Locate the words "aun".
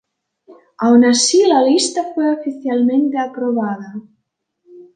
0.85-1.03